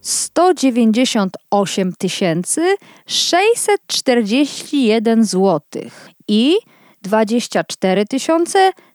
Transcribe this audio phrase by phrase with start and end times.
[0.00, 6.56] sto dziewięćdziesiąt osiem tysięcy sześćset czterdzieści jeden złotych i
[7.02, 8.04] 24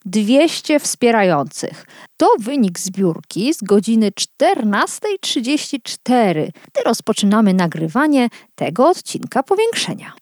[0.05, 1.85] 200 wspierających.
[2.17, 10.13] To wynik zbiórki z godziny 14.34, gdy rozpoczynamy nagrywanie tego odcinka powiększenia.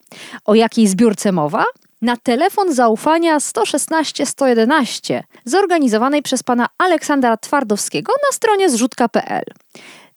[0.44, 1.64] O jakiej zbiórce mowa?
[2.02, 9.44] Na telefon zaufania 116 111, zorganizowanej przez pana Aleksandra Twardowskiego na stronie zrzutka.pl.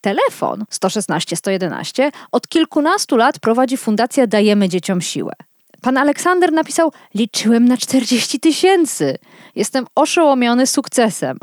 [0.02, 5.34] Telefon 116 111 od kilkunastu lat prowadzi Fundacja Dajemy Dzieciom Siłę.
[5.82, 9.18] Pan Aleksander napisał: Liczyłem na 40 tysięcy.
[9.56, 11.38] Jestem oszołomiony sukcesem.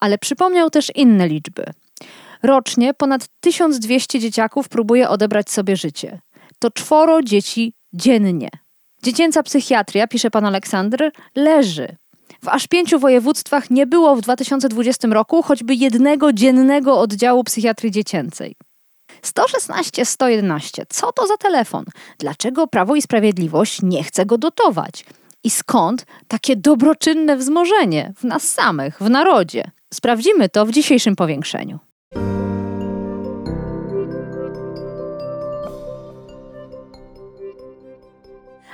[0.00, 1.64] Ale przypomniał też inne liczby.
[2.42, 6.20] Rocznie ponad 1200 dzieciaków próbuje odebrać sobie życie.
[6.58, 8.48] To czworo dzieci dziennie.
[9.02, 11.96] Dziecięca psychiatria, pisze pan Aleksander, leży.
[12.46, 18.56] W aż pięciu województwach nie było w 2020 roku choćby jednego dziennego oddziału psychiatrii dziecięcej.
[19.22, 20.86] 116 111.
[20.88, 21.84] Co to za telefon?
[22.18, 25.04] Dlaczego Prawo i Sprawiedliwość nie chce go dotować?
[25.44, 29.70] I skąd takie dobroczynne wzmożenie w nas samych, w narodzie?
[29.94, 31.78] Sprawdzimy to w dzisiejszym powiększeniu.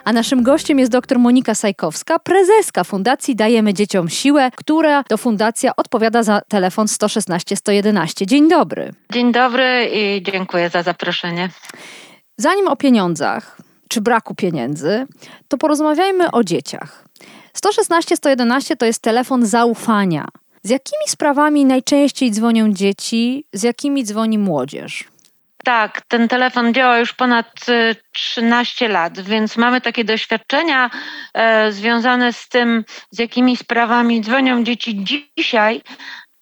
[0.04, 5.76] A naszym gościem jest dr Monika Sajkowska, prezeska Fundacji Dajemy Dzieciom Siłę, która to fundacja
[5.76, 8.26] odpowiada za telefon 116 111.
[8.26, 8.92] Dzień dobry.
[9.12, 11.50] Dzień dobry i dziękuję za zaproszenie.
[12.36, 15.06] Zanim o pieniądzach, czy braku pieniędzy,
[15.48, 17.04] to porozmawiajmy o dzieciach.
[17.54, 20.28] 116 111 to jest telefon zaufania.
[20.62, 25.11] Z jakimi sprawami najczęściej dzwonią dzieci, z jakimi dzwoni młodzież?
[25.64, 27.46] Tak, ten telefon działa już ponad
[28.12, 30.90] 13 y, lat, więc mamy takie doświadczenia
[31.34, 35.04] e, związane z tym, z jakimi sprawami dzwonią dzieci
[35.38, 35.82] dzisiaj,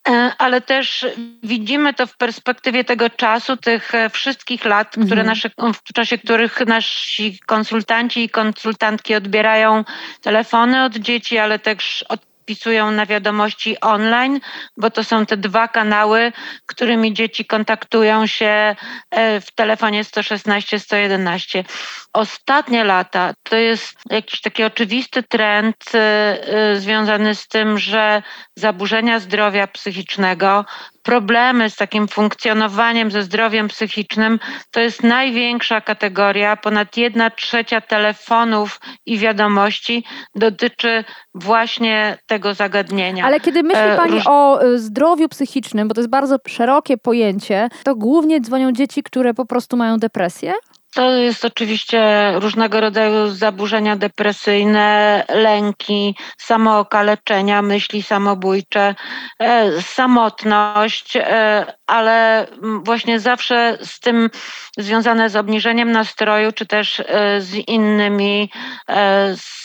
[0.09, 1.07] e, ale też
[1.43, 5.27] widzimy to w perspektywie tego czasu, tych e, wszystkich lat, które mhm.
[5.27, 5.51] nasze,
[5.89, 9.85] w czasie których nasi konsultanci i konsultantki odbierają
[10.23, 14.41] telefony od dzieci, ale też od wpisują na wiadomości online,
[14.77, 16.33] bo to są te dwa kanały,
[16.67, 18.77] którymi dzieci kontaktują się
[19.11, 21.65] e, w telefonie 116 111.
[22.13, 28.23] Ostatnie lata to jest jakiś taki oczywisty trend e, e, związany z tym, że
[28.57, 30.65] zaburzenia zdrowia psychicznego
[31.03, 34.39] problemy z takim funkcjonowaniem, ze zdrowiem psychicznym,
[34.71, 36.57] to jest największa kategoria.
[36.57, 43.27] Ponad jedna trzecia telefonów i wiadomości dotyczy właśnie tego zagadnienia.
[43.27, 44.23] Ale kiedy myśli e, Pani Róż...
[44.27, 49.35] o e, zdrowiu psychicznym, bo to jest bardzo szerokie pojęcie, to głównie dzwonią dzieci, które
[49.35, 50.53] po prostu mają depresję?
[50.95, 58.95] To jest oczywiście różnego rodzaju zaburzenia depresyjne, lęki, samookaleczenia, myśli samobójcze,
[59.39, 62.47] e, samotność, e, ale
[62.85, 64.31] właśnie zawsze z tym
[64.79, 68.51] związane z obniżeniem nastroju, czy też e, z innymi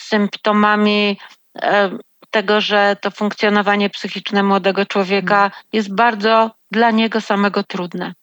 [0.09, 1.17] symptomami
[2.31, 8.13] tego, że to funkcjonowanie psychiczne młodego człowieka jest bardzo dla niego samego trudne.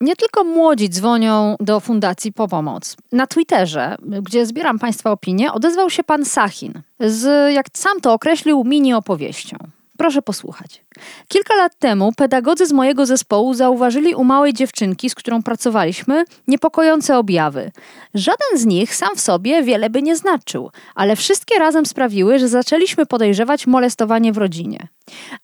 [0.00, 2.96] Nie tylko młodzi dzwonią do fundacji po pomoc.
[3.12, 8.64] Na Twitterze, gdzie zbieram Państwa opinie, odezwał się pan Sachin z, jak sam to określił,
[8.64, 9.56] mini opowieścią.
[9.98, 10.84] Proszę posłuchać.
[11.28, 17.18] Kilka lat temu pedagodzy z mojego zespołu zauważyli u małej dziewczynki, z którą pracowaliśmy, niepokojące
[17.18, 17.72] objawy.
[18.14, 22.48] Żaden z nich sam w sobie wiele by nie znaczył, ale wszystkie razem sprawiły, że
[22.48, 24.88] zaczęliśmy podejrzewać molestowanie w rodzinie.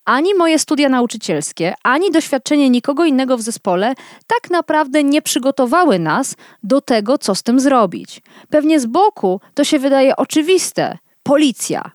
[0.05, 3.95] Ani moje studia nauczycielskie, ani doświadczenie nikogo innego w zespole
[4.27, 8.23] tak naprawdę nie przygotowały nas do tego, co z tym zrobić.
[8.51, 10.99] Pewnie z boku to się wydaje oczywiste.
[11.23, 11.91] Policja,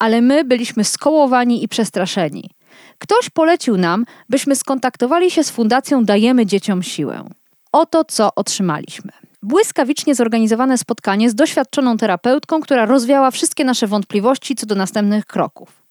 [0.00, 2.50] ale my byliśmy skołowani i przestraszeni.
[2.98, 7.24] Ktoś polecił nam, byśmy skontaktowali się z Fundacją Dajemy Dzieciom Siłę.
[7.72, 9.12] Oto co otrzymaliśmy.
[9.42, 15.82] Błyskawicznie zorganizowane spotkanie z doświadczoną terapeutką, która rozwiała wszystkie nasze wątpliwości co do następnych kroków.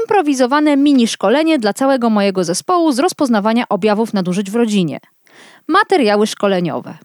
[0.00, 5.00] Improwizowane mini szkolenie dla całego mojego zespołu z rozpoznawania objawów nadużyć w rodzinie.
[5.68, 6.98] Materiały szkoleniowe.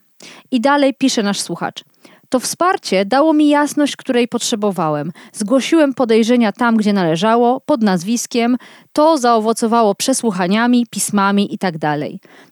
[0.52, 1.84] I dalej pisze nasz słuchacz.
[2.30, 5.12] To wsparcie dało mi jasność, której potrzebowałem.
[5.34, 8.58] Zgłosiłem podejrzenia tam, gdzie należało, pod nazwiskiem.
[8.94, 11.80] To zaowocowało przesłuchaniami, pismami itd.
[11.80, 12.00] Tak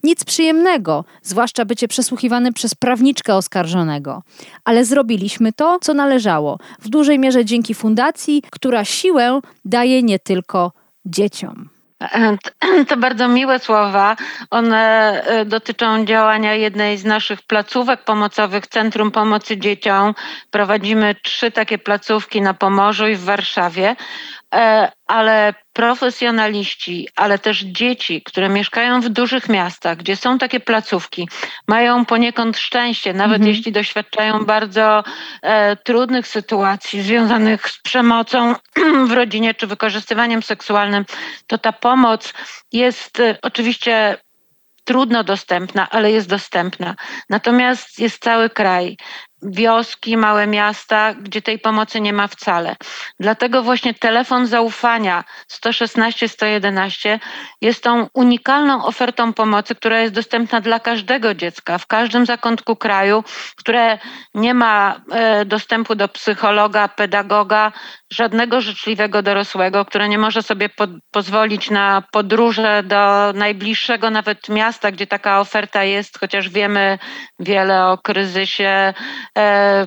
[0.03, 4.23] Nic przyjemnego, zwłaszcza bycie przesłuchiwany przez prawniczkę oskarżonego.
[4.63, 6.59] Ale zrobiliśmy to, co należało.
[6.79, 10.71] W dużej mierze dzięki fundacji, która siłę daje nie tylko
[11.05, 11.72] dzieciom.
[12.87, 14.15] To bardzo miłe słowa.
[14.49, 20.15] One e, dotyczą działania jednej z naszych placówek pomocowych, Centrum Pomocy Dzieciom.
[20.51, 23.95] Prowadzimy trzy takie placówki na Pomorzu i w Warszawie.
[24.53, 31.29] E, ale profesjonaliści, ale też dzieci, które mieszkają w dużych miastach, gdzie są takie placówki,
[31.67, 33.55] mają poniekąd szczęście, nawet mhm.
[33.55, 35.03] jeśli doświadczają bardzo
[35.41, 38.55] e, trudnych sytuacji związanych z przemocą
[39.09, 41.05] w rodzinie czy wykorzystywaniem seksualnym,
[41.47, 42.33] to ta pomoc
[42.71, 44.17] jest e, oczywiście
[44.83, 46.95] trudno dostępna, ale jest dostępna.
[47.29, 48.97] Natomiast jest cały kraj
[49.45, 52.75] wioski, małe miasta, gdzie tej pomocy nie ma wcale.
[53.19, 57.19] Dlatego właśnie telefon zaufania 116-111
[57.61, 63.23] jest tą unikalną ofertą pomocy, która jest dostępna dla każdego dziecka w każdym zakątku kraju,
[63.55, 63.97] które
[64.33, 67.71] nie ma e, dostępu do psychologa, pedagoga,
[68.13, 74.91] żadnego życzliwego dorosłego, które nie może sobie po pozwolić na podróże do najbliższego nawet miasta,
[74.91, 76.99] gdzie taka oferta jest, chociaż wiemy
[77.39, 78.93] wiele o kryzysie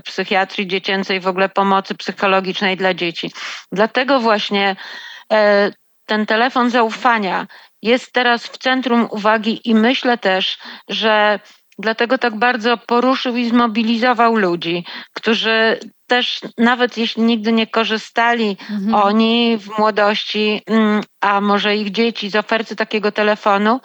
[0.04, 3.32] psychiatrii dziecięcej, w ogóle pomocy psychologicznej dla dzieci.
[3.72, 4.76] Dlatego właśnie
[5.32, 5.70] e,
[6.06, 7.46] ten telefon zaufania
[7.82, 10.58] jest teraz w centrum uwagi i myślę też,
[10.88, 11.40] że
[11.78, 18.94] Dlatego tak bardzo poruszył i zmobilizował ludzi, którzy też nawet jeśli nigdy nie korzystali mhm.
[18.94, 23.80] oni w młodości, mm, a może ich dzieci z oferty takiego telefonu,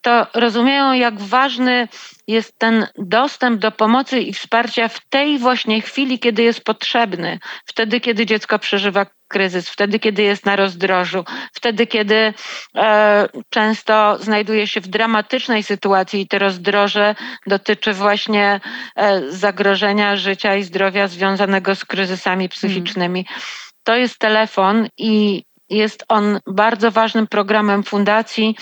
[0.00, 1.88] to rozumieją, jak ważny
[2.28, 8.00] jest ten dostęp do pomocy i wsparcia w tej właśnie chwili, kiedy jest potrzebny, wtedy,
[8.00, 12.34] kiedy dziecko przeżywa kryzys, wtedy, kiedy jest na rozdrożu, wtedy, kiedy
[12.76, 17.14] e, często znajduje się w dramatycznej sytuacji i to rozdroże
[17.46, 18.60] dotyczy właśnie
[18.96, 23.24] e, zagrożenia życia i zdrowia związanego z kryzysami psychicznymi.
[23.24, 23.42] Hmm.
[23.84, 28.56] To jest telefon i jest on bardzo ważnym programem fundacji.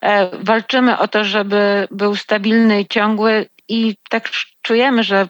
[0.00, 4.30] E, walczymy o to, żeby był stabilny i ciągły i tak
[4.62, 5.28] czujemy, że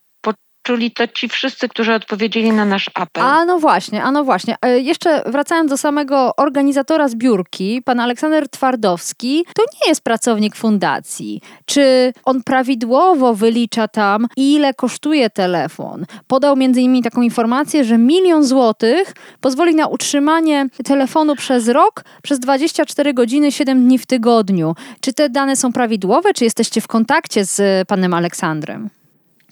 [0.67, 3.25] czuli to ci wszyscy, którzy odpowiedzieli na nasz apel.
[3.25, 4.57] A no właśnie, a no właśnie.
[4.63, 11.41] E, jeszcze wracając do samego organizatora zbiórki, pan Aleksander Twardowski, to nie jest pracownik fundacji.
[11.65, 16.07] Czy on prawidłowo wylicza tam, ile kosztuje telefon?
[16.27, 22.41] Podał między innymi taką informację, że milion złotych pozwoli na utrzymanie telefonu przez rok, przez
[22.41, 24.75] 24 godziny, 7 dni w tygodniu.
[25.01, 26.35] Czy te dane są prawidłowe?
[26.35, 28.91] Czy jesteście w kontakcie z panem Aleksandrem?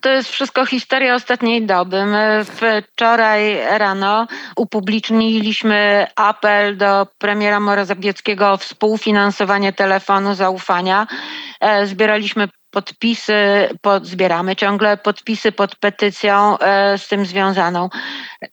[0.04, 2.06] To jest wszystko historia ostatniej doby.
[2.06, 2.44] My
[2.92, 11.06] wczoraj rano upubliczniliśmy apel do premiera Morazabieckiego o współfinansowanie telefonu zaufania.
[11.60, 17.88] E, zbieraliśmy podpisy, pod, zbieramy ciągle podpisy pod petycją e, z tym związaną.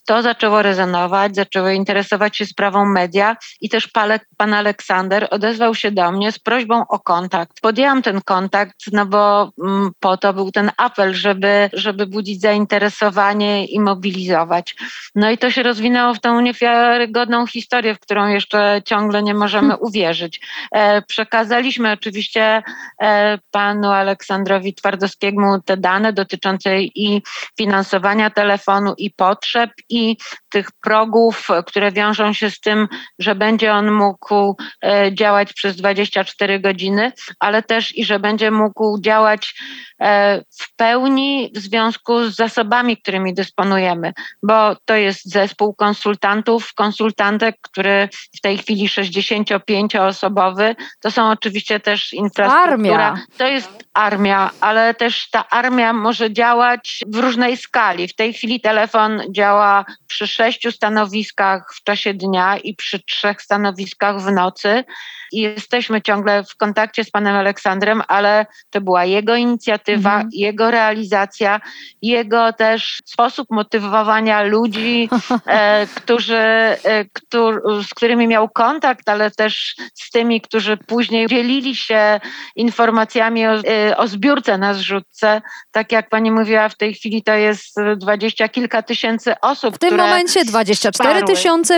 [0.06, 5.92] To zaczęło rezonować, zaczęły interesować się sprawą media i też Palek, pan Aleksander odezwał się
[5.92, 7.62] do mnie z prośbą o kontakt.
[7.62, 13.66] Podjęłam ten kontakt, no bo mm, po to był ten apel, żeby, żeby budzić zainteresowanie
[13.66, 14.76] i mobilizować.
[15.16, 19.68] No i to się rozwinęło w tą niewiarygodną historię, w którą jeszcze ciągle nie możemy
[19.68, 19.88] hmm.
[19.88, 20.42] uwierzyć.
[20.72, 22.64] E, przekazaliśmy oczywiście
[23.02, 27.22] e, panu Aleksandrowi Aleksandrowi Twardowskiemu te dane dotyczące i
[27.58, 30.18] finansowania telefonu, i potrzeb, i
[30.52, 32.88] tych progów, które wiążą się z tym,
[33.20, 39.02] że będzie on mógł e, działać przez 24 godziny, ale też i że będzie mógł
[39.02, 39.56] działać
[40.02, 47.56] e, w pełni w związku z zasobami, którymi dysponujemy, bo to jest zespół konsultantów, konsultantek,
[47.62, 52.72] który w tej chwili 65-osobowy, to są oczywiście też infrastruktura.
[52.72, 53.18] Armia.
[53.38, 58.08] To jest armia, ale też ta armia może działać w różnej skali.
[58.08, 64.22] W tej chwili telefon działa przy sześciu stanowiskach w czasie dnia i przy trzech stanowiskach
[64.22, 64.84] w nocy
[65.32, 70.30] i jesteśmy ciągle w kontakcie z panem Aleksandrem, ale to była jego inicjatywa, mhm.
[70.34, 71.62] jego realizacja,
[72.02, 75.10] jego też sposób motywowania ludzi,
[75.46, 81.76] e, którzy, e, któr, z którymi miał kontakt, ale też z tymi, którzy później dzielili
[81.76, 82.20] się
[82.56, 85.42] informacjami o, e, o zbiórce na zrzutce.
[85.72, 89.76] Tak jak pani mówiła, w tej chwili to jest dwadzieścia kilka tysięcy osób.
[89.76, 91.24] W tym momencie 24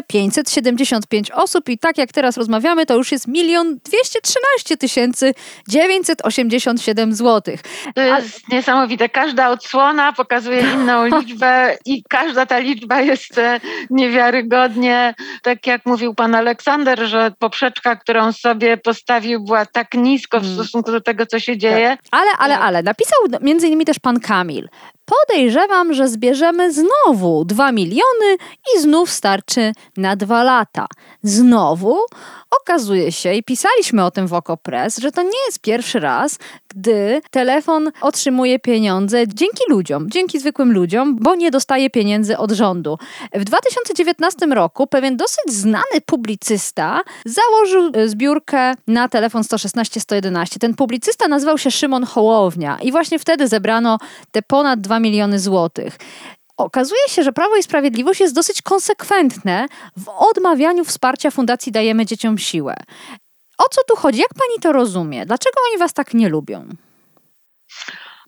[0.07, 5.33] 575 osób i tak jak teraz rozmawiamy, to już jest milion milion 213 tysięcy
[5.67, 7.55] 987 zł.
[7.95, 8.55] To jest A...
[8.55, 9.09] niesamowite.
[9.09, 13.59] Każda odsłona pokazuje inną liczbę i każda ta liczba jest e,
[13.89, 20.43] niewiarygodnie, tak jak mówił pan Aleksander, że poprzeczka, którą sobie postawił była tak nisko w
[20.43, 20.55] mm.
[20.55, 21.89] stosunku do tego, co się dzieje.
[21.89, 21.99] Tak.
[22.11, 24.69] Ale, ale, ale, napisał między innymi też pan Kamil.
[25.05, 28.37] Podejrzewam, że zbierzemy znowu 2 miliony
[28.75, 30.87] i znów starczy na dwa lata.
[31.23, 31.99] Znowu
[32.61, 36.39] okazuje się, i pisaliśmy o tym w Okopres, że to nie jest pierwszy raz,
[36.75, 42.97] gdy telefon otrzymuje pieniądze dzięki ludziom, dzięki zwykłym ludziom, bo nie dostaje pieniędzy od rządu.
[43.33, 50.59] W 2019 roku pewien dosyć znany publicysta założył e, zbiórkę na telefon 116 111.
[50.59, 53.97] Ten publicysta nazywał się Szymon Hołownia i właśnie wtedy zebrano
[54.31, 55.97] te ponad 2 miliony złotych.
[56.57, 62.37] Okazuje się, że Prawo i Sprawiedliwość jest dosyć konsekwentne w odmawianiu wsparcia Fundacji Dajemy Dzieciom
[62.37, 62.75] Siłę.
[63.57, 64.19] O co tu chodzi?
[64.19, 65.25] Jak pani to rozumie?
[65.25, 66.67] Dlaczego oni was tak nie lubią?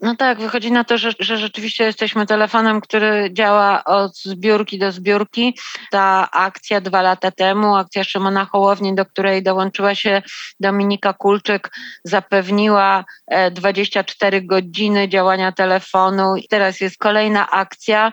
[0.01, 4.91] No tak, wychodzi na to, że, że rzeczywiście jesteśmy telefonem, który działa od zbiórki do
[4.91, 5.57] zbiórki.
[5.91, 10.21] Ta akcja dwa lata temu, akcja Szymona Hołowni, do której dołączyła się
[10.59, 11.71] Dominika Kulczyk,
[12.03, 13.05] zapewniła
[13.51, 16.35] 24 e, godziny działania telefonu.
[16.35, 18.11] I teraz jest kolejna akcja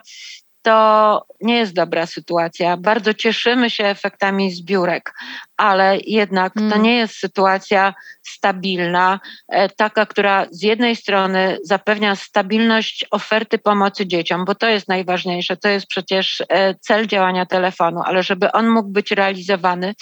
[0.63, 2.77] to nie jest dobra sytuacja.
[2.77, 5.15] Bardzo cieszymy się efektami zbiórek,
[5.63, 6.83] ale jednak to mm.
[6.83, 14.45] nie jest sytuacja stabilna, e, taka, która z jednej strony zapewnia stabilność oferty pomocy dzieciom,
[14.45, 18.89] bo to jest najważniejsze, to jest przecież e, cel działania telefonu, ale żeby on mógł
[18.89, 19.95] być realizowany,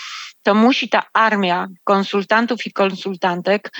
[0.42, 3.72] to musi ta armia konsultantów i konsultantek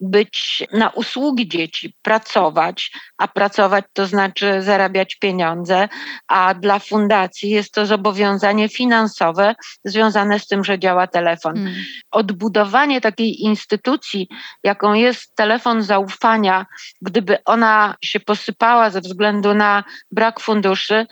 [0.00, 5.88] być na usługi dzieci, pracować, a pracować to znaczy zarabiać pieniądze,
[6.28, 9.54] a dla fundacji jest to zobowiązanie finansowe
[9.84, 11.27] związane z tym, że działa telefon.
[11.36, 11.74] Hmm.
[12.10, 14.28] Odbudowanie takiej instytucji,
[14.64, 16.66] jaką jest telefon zaufania,
[17.02, 21.06] gdyby ona się posypała ze względu na brak funduszy,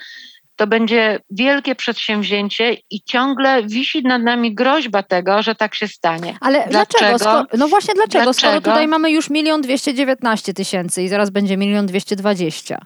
[0.57, 6.37] to będzie wielkie przedsięwzięcie i ciągle wisi nad nami groźba tego, że tak się stanie.
[6.41, 7.19] Ale dlaczego?
[7.19, 7.47] dlaczego?
[7.59, 8.25] no właśnie dlaczego?
[8.25, 8.49] dlaczego?
[8.49, 12.79] Skoro tutaj mamy już milion dwieście dziewiętnaście tysięcy i zaraz będzie milion dwieście dwadzieścia.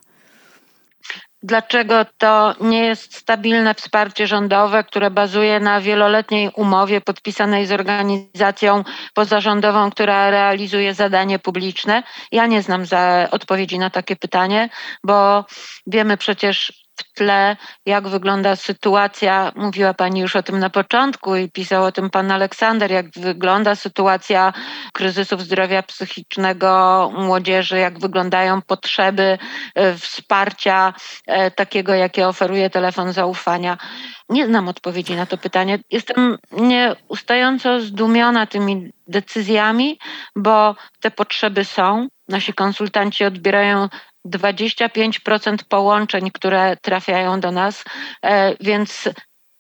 [1.43, 8.85] Dlaczego to nie jest stabilne wsparcie rządowe, które bazuje na wieloletniej umowie podpisanej z organizacją
[9.15, 12.03] pozarządową, która realizuje zadanie publiczne?
[12.33, 12.85] Ja nie znam
[13.31, 14.69] odpowiedzi na takie pytanie,
[15.05, 15.45] bo
[15.87, 21.51] wiemy przecież w tle, jak wygląda sytuacja, mówiła Pani już o tym na początku i
[21.51, 24.53] pisał o tym Pan Aleksander, jak wygląda sytuacja
[24.93, 29.39] kryzysów zdrowia psychicznego młodzieży, jak wyglądają potrzeby
[29.75, 30.95] e, wsparcia
[31.27, 33.79] e, takiego, jakie oferuje telefon zaufania.
[34.29, 35.79] Nie znam odpowiedzi na to pytanie.
[35.91, 39.99] Jestem nieustająco zdumiona tymi decyzjami,
[40.37, 42.09] bo te potrzeby są.
[42.29, 43.89] Nasi konsultanci odbierają
[44.27, 47.85] 25% połączeń, które trafiają do nas,
[48.23, 49.09] e, więc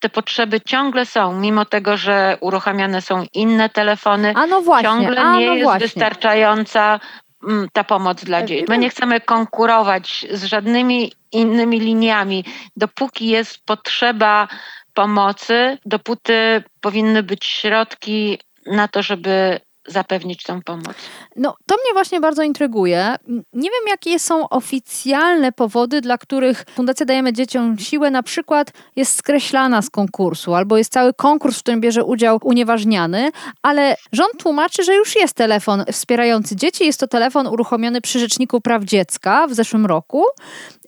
[0.00, 4.33] te potrzeby ciągle są, mimo tego, że uruchamiane są inne telefony.
[4.37, 5.87] A no właśnie, ciągle a nie no jest właśnie.
[5.87, 7.00] wystarczająca
[7.49, 8.64] mm, ta pomoc dla dzieci.
[8.69, 12.45] My nie chcemy konkurować z żadnymi innymi liniami.
[12.76, 14.49] Dopóki jest potrzeba
[14.95, 20.97] pomocy, dopóty powinny być środki na to, żeby zapewnić tą pomoc.
[21.37, 23.16] No, to mnie właśnie bardzo intryguje.
[23.52, 29.16] Nie wiem, jakie są oficjalne powody, dla których Fundacja Dajemy Dzieciom Siłę na przykład jest
[29.16, 33.30] skreślana z konkursu, albo jest cały konkurs, w którym bierze udział unieważniany,
[33.62, 36.87] ale rząd tłumaczy, że już jest telefon wspierający dzieci.
[36.87, 40.25] Jest to telefon uruchomiony przy Rzeczniku Praw Dziecka w zeszłym roku.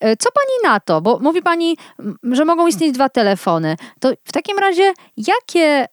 [0.01, 1.01] E, co pani na to?
[1.01, 1.77] Bo mówi pani,
[2.23, 3.77] że mogą istnieć dwa telefony.
[4.01, 5.89] To w takim razie, jakie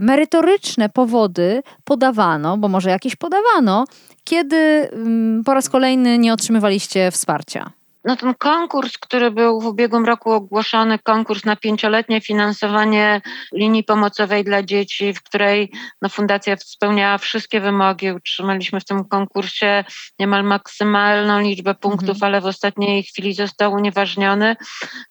[0.00, 3.84] merytoryczne powody podawano, bo może jakieś podawano,
[4.24, 7.77] kiedy mm, po raz kolejny nie otrzymywaliście wsparcia?
[8.08, 13.20] No ten konkurs, który był w ubiegłym roku ogłoszony, konkurs na pięcioletnie finansowanie
[13.54, 15.72] linii pomocowej dla dzieci, w której
[16.02, 18.12] no, fundacja spełniała wszystkie wymogi.
[18.12, 19.84] Utrzymaliśmy w tym konkursie
[20.18, 22.24] niemal maksymalną liczbę punktów, mhm.
[22.24, 24.56] ale w ostatniej chwili został unieważniony.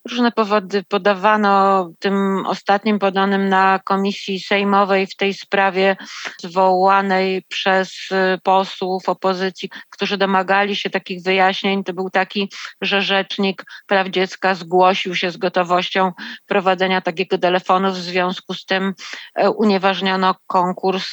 [0.09, 5.95] Różne powody podawano tym ostatnim podanym na komisji sejmowej w tej sprawie
[6.41, 8.09] zwołanej przez
[8.43, 11.83] posłów opozycji, którzy domagali się takich wyjaśnień.
[11.83, 12.49] To był taki
[12.87, 16.11] że Rzecznik Praw Dziecka zgłosił się z gotowością
[16.45, 17.91] prowadzenia takiego telefonu.
[17.91, 18.93] W związku z tym
[19.35, 21.07] e, unieważniono konkurs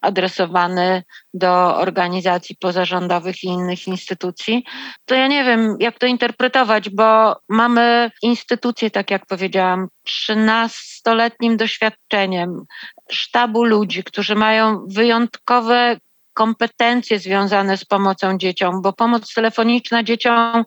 [0.00, 1.02] adresowany
[1.34, 4.64] do organizacji pozarządowych i innych instytucji.
[5.04, 12.64] To ja nie wiem, jak to interpretować, bo mamy instytucje, tak jak powiedziałam, 13-letnim doświadczeniem,
[13.10, 15.96] sztabu ludzi, którzy mają wyjątkowe
[16.36, 20.64] kompetencje związane z pomocą dzieciom, bo pomoc telefoniczna dzieciom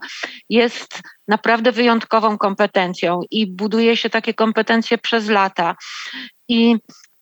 [0.49, 5.75] jest naprawdę wyjątkową kompetencją i buduje się takie kompetencje przez lata.
[6.47, 6.75] I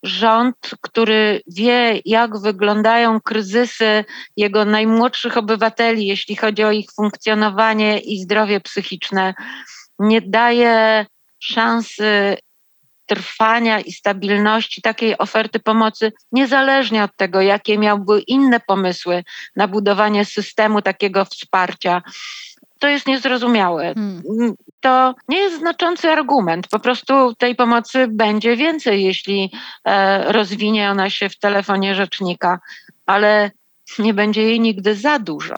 [0.03, 4.05] rząd, który wie, jak wyglądają kryzysy
[4.37, 9.33] jego najmłodszych obywateli, jeśli chodzi o ich funkcjonowanie i zdrowie psychiczne,
[9.99, 11.05] nie daje
[11.39, 12.37] szansy
[13.07, 19.23] trwania i stabilności takiej oferty pomocy, niezależnie od tego, jakie miałby inne pomysły
[19.55, 22.01] na budowanie systemu takiego wsparcia.
[22.79, 23.93] To jest niezrozumiałe.
[23.93, 24.53] Hmm.
[24.79, 26.67] To nie jest znaczący argument.
[26.67, 29.51] Po prostu tej pomocy będzie więcej, jeśli
[29.85, 32.59] e, rozwinie ona się w telefonie rzecznika,
[33.05, 33.51] ale
[33.99, 35.55] nie będzie jej nigdy za dużo.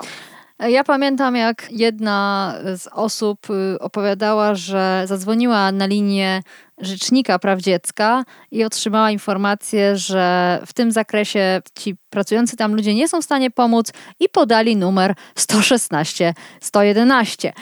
[0.59, 6.41] Ja pamiętam, jak jedna z osób y, opowiadała, że zadzwoniła na linię
[6.77, 13.07] Rzecznika Praw Dziecka i otrzymała informację, że w tym zakresie ci pracujący tam ludzie nie
[13.07, 17.53] są w stanie pomóc i podali numer 116 111.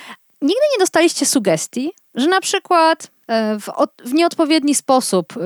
[0.41, 3.69] Nigdy nie dostaliście sugestii, że na przykład e, w,
[4.05, 5.39] w nieodpowiedni sposób y,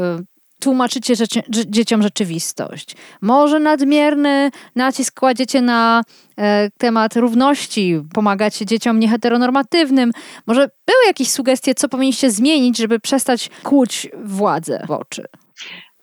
[0.61, 2.95] tłumaczycie rzeczy, dzieciom rzeczywistość.
[3.21, 6.03] Może nadmierny nacisk kładziecie na
[6.37, 10.11] e, temat równości, pomagacie dzieciom nieheteronormatywnym.
[10.47, 15.25] Może były jakieś sugestie, co powinniście zmienić, żeby przestać kłuć władzę w oczy?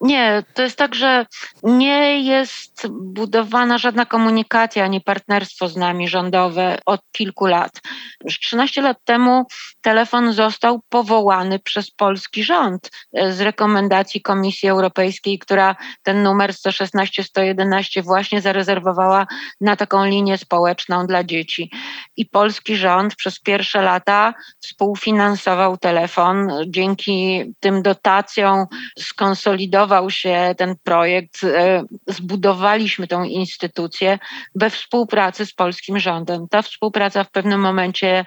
[0.00, 1.26] Nie, to jest tak, że
[1.62, 7.80] nie jest budowana żadna komunikacja ani partnerstwo z nami rządowe od kilku lat.
[8.24, 9.46] Już 13 lat temu
[9.80, 18.02] telefon został powołany przez polski rząd e, z rekomendacji Komisji Europejskiej, która ten numer 116-111
[18.02, 19.26] właśnie zarezerwowała
[19.60, 21.70] na taką linię społeczną dla dzieci.
[22.16, 26.48] I polski rząd przez pierwsze lata współfinansował telefon.
[26.66, 28.66] Dzięki tym dotacjom
[28.98, 34.18] skonsolidował zbudował się ten projekt, e, zbudowaliśmy tą instytucję
[34.54, 36.48] we współpracy z polskim rządem.
[36.50, 38.24] Ta współpraca w pewnym momencie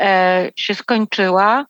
[0.00, 1.66] e, się skończyła.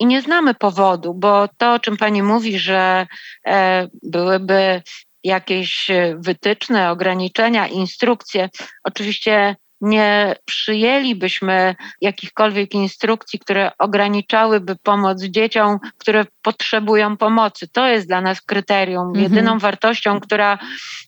[0.00, 3.06] I nie znamy powodu, bo to, o czym pani mówi, że
[3.46, 4.82] e, byłyby
[5.24, 8.48] jakieś wytyczne, ograniczenia, instrukcje,
[8.84, 17.68] oczywiście nie przyjęlibyśmy jakichkolwiek instrukcji, które ograniczałyby pomoc dzieciom, które potrzebują pomocy.
[17.68, 19.08] To jest dla nas kryterium.
[19.08, 19.22] Mhm.
[19.22, 20.58] Jedyną wartością, która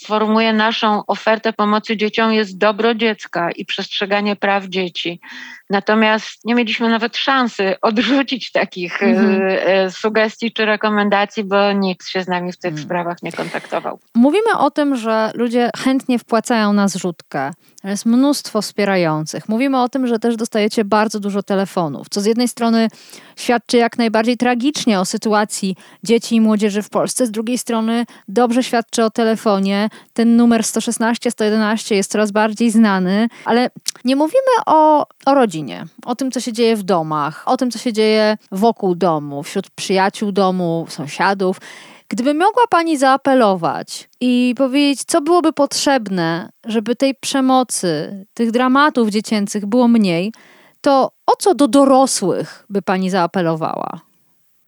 [0.07, 5.21] formuje naszą ofertę pomocy dzieciom jest dobro dziecka i przestrzeganie praw dzieci.
[5.71, 9.43] Natomiast nie mieliśmy nawet szansy odrzucić takich mhm.
[9.43, 12.87] E, e, sugestii czy rekomendacji, bo nikt się z nami w tych mhm.
[12.87, 13.99] sprawach nie kontaktował.
[14.15, 17.51] Mówimy o tym, że ludzie chętnie wpłacają na zrzutkę.
[17.85, 19.49] Jest mnóstwo wspierających.
[19.49, 22.89] Mówimy o tym, że też dostajecie bardzo dużo telefonów, co z jednej strony
[23.37, 28.63] świadczy jak najbardziej tragicznie o sytuacji dzieci i młodzieży w Polsce, z drugiej strony dobrze
[28.63, 29.89] świadczy o telefonie.
[30.13, 33.71] Ten numer 116, 111 jest coraz bardziej znany, ale
[34.05, 37.79] nie mówimy o, o rodzinie, o tym, co się dzieje w domach, o tym, co
[37.79, 41.61] się dzieje wokół domu, wśród przyjaciół domu, sąsiadów.
[42.09, 49.67] Gdyby mogła Pani zaapelować i powiedzieć, co byłoby potrzebne, żeby tej przemocy, tych dramatów dziecięcych
[49.67, 50.33] było mniej,
[50.81, 54.01] to o co do dorosłych by Pani zaapelowała?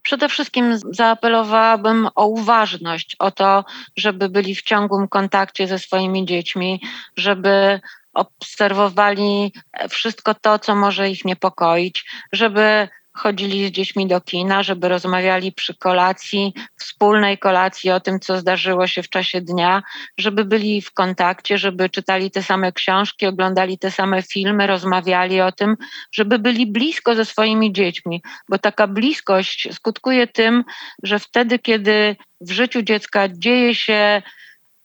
[0.02, 3.64] Przede wszystkim zaapelowałabym o uważność, o to,
[3.96, 6.80] żeby byli w ciągłym kontakcie ze swoimi dziećmi,
[7.16, 7.80] żeby
[8.14, 9.52] obserwowali
[9.90, 15.74] wszystko to, co może ich niepokoić, żeby chodzili z dziećmi do kina, żeby rozmawiali przy
[15.74, 19.82] kolacji, wspólnej kolacji o tym, co zdarzyło się w czasie dnia,
[20.18, 25.52] żeby byli w kontakcie, żeby czytali te same książki, oglądali te same filmy, rozmawiali o
[25.52, 25.76] tym,
[26.12, 30.64] żeby byli blisko ze swoimi dziećmi, bo taka bliskość skutkuje tym,
[31.02, 34.22] że wtedy, kiedy w życiu dziecka dzieje się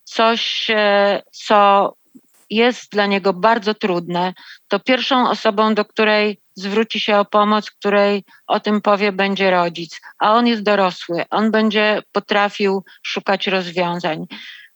[0.04, 1.94] coś, e, co
[2.50, 4.34] jest dla niego bardzo trudne,
[4.68, 10.02] to pierwszą osobą, do której zwróci się o pomoc, której o tym powie, będzie rodzic,
[10.20, 14.26] a on jest dorosły, on będzie potrafił szukać rozwiązań.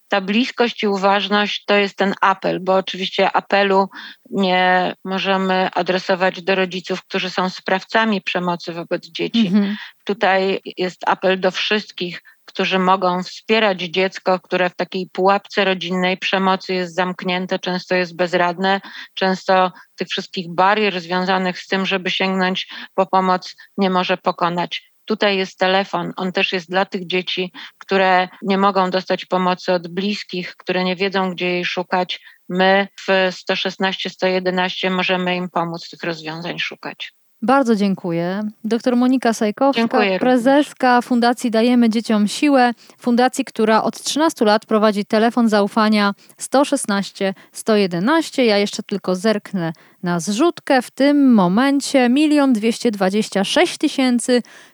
[0.08, 3.90] Ta bliskość i uważność to jest ten apel, bo oczywiście apelu
[4.30, 9.48] nie możemy adresować do rodziców, którzy są sprawcami przemocy wobec dzieci.
[9.48, 9.78] Mhm.
[10.06, 16.74] Tutaj jest apel do wszystkich, którzy mogą wspierać dziecko, które w takiej pułapce rodzinnej przemocy
[16.74, 18.82] jest zamknięte, często jest bezradne,
[19.14, 24.92] często tych wszystkich barier związanych z tym, żeby sięgnąć po pomoc, nie może pokonać.
[25.06, 29.88] Tutaj jest telefon, on też jest dla tych dzieci, które nie mogą dostać pomocy od
[29.88, 32.22] bliskich, które nie wiedzą, gdzie jej szukać.
[32.50, 37.19] My w 116, 111 możemy im pomóc tych rozwiązań szukać.
[37.41, 38.41] Bardzo dziękuję.
[38.63, 45.06] Doktor Monika Sajkowska, Dziękuję prezeska Fundacji Dajemy Dzieciom Siłę, fundacji, która od 13 lat prowadzi
[45.06, 48.45] telefon zaufania 116 111.
[48.45, 49.73] Ja jeszcze tylko zerknę
[50.04, 50.82] na zrzutkę.
[50.82, 53.78] W tym momencie 1 226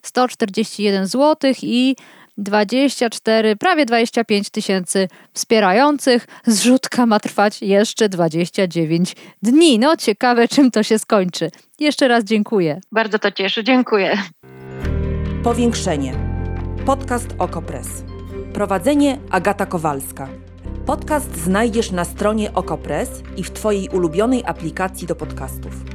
[0.02, 1.96] 141 zł i
[2.38, 6.28] 24, prawie 25 tysięcy wspierających.
[6.46, 9.80] Zrzutka ma trwać jeszcze 29 dni.
[9.80, 11.52] No ciekawe, czym to się skończy.
[11.80, 12.82] Jeszcze raz dziękuję.
[12.92, 13.64] Bardzo to cieszy.
[13.64, 14.18] Dziękuję.
[15.44, 16.14] Powiększenie.
[16.86, 17.88] Podcast Okopres.
[18.54, 20.30] Prowadzenie Agata Kowalska.
[20.86, 25.95] Podcast znajdziesz na stronie Okopres i w Twojej ulubionej aplikacji do podcastów.